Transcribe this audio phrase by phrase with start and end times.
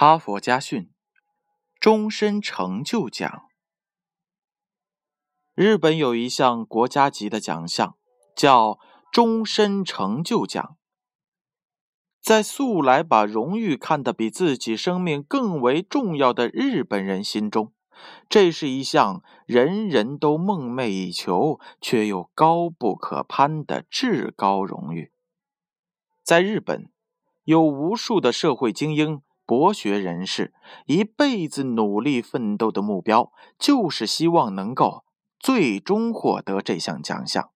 [0.00, 0.90] 哈佛家训：
[1.78, 3.42] 终身成就奖。
[5.52, 7.98] 日本有一项国家级的奖项，
[8.34, 8.78] 叫
[9.12, 10.78] 终身成就奖。
[12.22, 17.74] 在素来把荣誉看得比自己生命更为重要的日本人心中，
[18.26, 25.12] 这是一项人人都梦寐以求却又高不可攀的至高荣誉。
[26.24, 26.90] 在日本，
[27.44, 30.54] 有无数的社会精英、博学人士，
[30.86, 35.02] 一辈子努力奋斗的目标，就是希望能够
[35.40, 37.50] 最终获得这项奖项。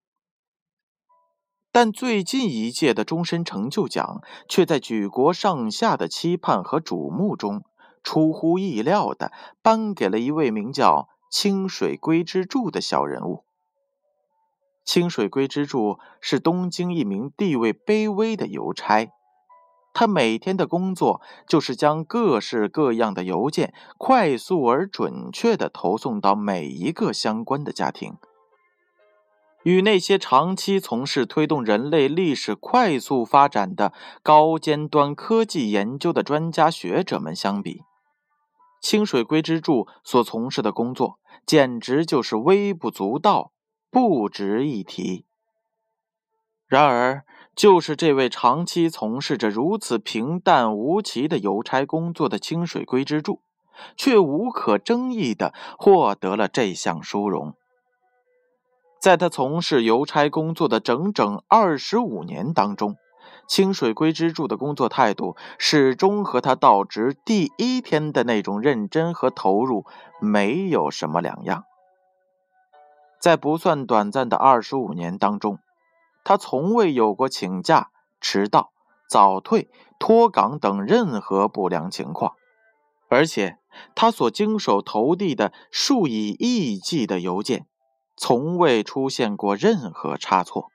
[1.71, 7.63] 但最近一届的终身成就奖，却在举国上下的期盼和瞩目中，
[8.03, 13.45] 出乎意料的颁给了一位名叫清水龟之助的小人物。
[14.83, 19.09] 清水龟之助是东京一名地位卑微的邮差，
[19.95, 28.17] 他每天的工作就是将各式各样的邮件快速而准确地投送到每一个相关的家庭。
[29.63, 37.81] 与那些长期从事推动人类历史快速发展的高尖端科技研究的专家学者们相比，
[38.79, 43.53] 清水龟之助所从事的工作简直就是微不足道。
[43.89, 45.23] 不值一提。
[46.67, 47.23] 然而，
[47.55, 53.39] 就是这位长期从事着如此平淡无奇的邮差工作的清水龟之助，
[53.95, 57.53] 却无可争议地获得了这项殊荣。
[58.99, 62.97] 在他从事邮差工作的整整二十五年当中，
[63.47, 69.85] 清水龟之助的工作态度始终和他到职第一天的那种认真和投入
[70.19, 71.63] 没有什么两样。
[73.21, 75.59] 在不算短暂的二十五年当中，
[76.25, 78.73] 他从未有过请假、迟到、
[79.07, 82.33] 早退、脱岗等任何不良情况，
[83.07, 83.59] 而且
[83.93, 87.67] 他所经手投递的数以亿计的邮件，
[88.17, 90.69] 从未出现过任何差错。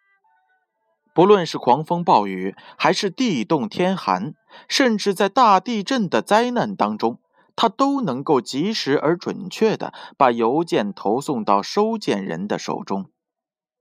[1.13, 4.35] 不论是狂风暴雨，还是地冻天寒，
[4.69, 7.19] 甚至在大地震的灾难当中。
[7.57, 13.11] 他都能够及时而准确地把邮件投送到收件人的手中。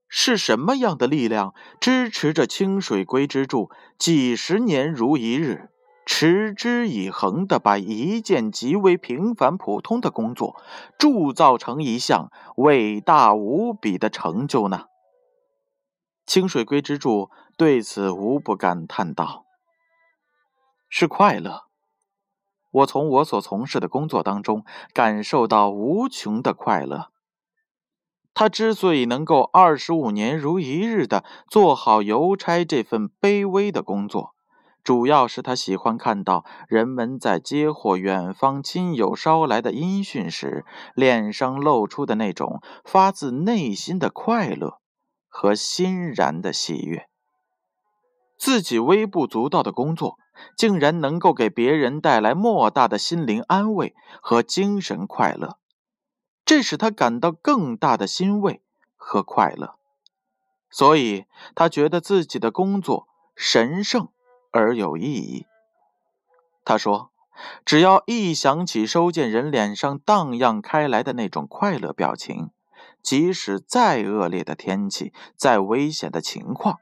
[0.09, 5.69] 是什么样的力量支持着清水龟之助几十年如一日，
[6.03, 10.59] 持之以恒地把一件极为平凡普通的工作
[10.97, 14.85] 铸造成一项伟大无比的成就呢？
[16.25, 19.45] 清水龟之助对此无不感叹道
[20.89, 21.65] ：“是快乐。”
[22.71, 27.11] 我从我所从事的工作当中感受到无穷的快乐。
[28.33, 34.31] 他之所以能够二十五年如一日的做好邮差这份卑微的工作，
[34.83, 44.79] 主要是他喜欢看到人们在接获远方亲友捎来的音讯时，脸上露出的那种发自内心的快乐
[45.27, 47.07] 和欣然的喜悦。
[48.37, 50.15] 自己微不足道的工作。
[50.55, 55.57] 竟然能够给别人带来莫大的心灵安慰和精神快乐，
[56.49, 58.63] 这使他感到更大的欣慰
[58.97, 59.75] 和快乐，
[60.71, 64.07] 所以他觉得自己的工作神圣
[64.49, 65.45] 而有意义。
[66.65, 67.11] 他说
[67.63, 72.49] ：“只要一想起收件人脸上荡漾开来的那种快乐表情，
[73.03, 76.79] 即使再恶劣的天气、再危险的情况。”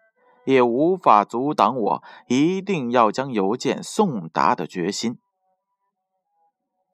[0.48, 5.20] 也无法阻挡我一定要将邮件送达的决心。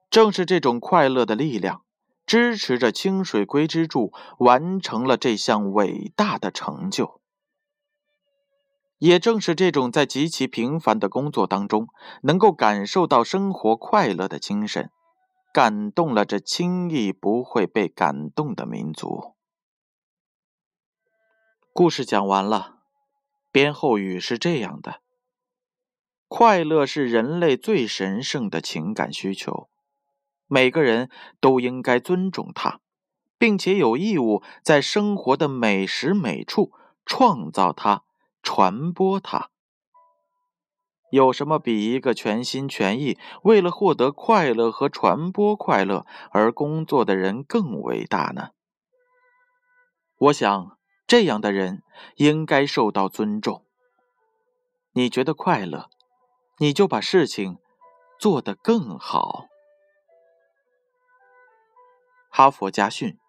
[0.10, 1.84] 正是这种快乐的力量，
[2.34, 7.22] 支持着清水龟之助完成了这项伟大的成就。
[8.98, 11.90] 也正是这种在极其平凡的工作当中，
[12.24, 14.90] 能够感受到生活快乐的精神，
[15.54, 19.36] 感动了这轻易不会被感动的民族。
[21.72, 22.80] 故事讲完了。
[23.52, 25.02] 编后语是这样的：
[26.28, 29.70] 快乐是人类最神圣的情感需求，
[30.54, 31.10] 每个人
[31.40, 32.80] 都应该尊重它，
[33.40, 36.72] 并且有义务在生活的每时每处
[37.04, 38.04] 创造它、
[38.44, 39.50] 传播它。
[41.10, 48.50] 有什么比一个全心全意为了获得快乐和传播快乐而工作的人更伟大呢？
[50.18, 50.78] 我想。
[51.06, 51.84] 这样的人
[52.16, 53.66] 应该受到尊重。
[54.94, 55.90] 你觉得快乐，
[56.60, 57.58] 你就把事情
[58.18, 59.48] 做得更好。
[62.36, 63.20] 哈佛家训，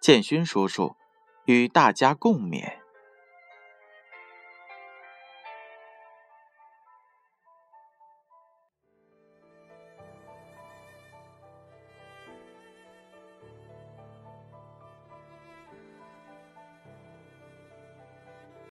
[0.00, 0.96] 建勋叔叔
[1.44, 2.79] 与大家共勉。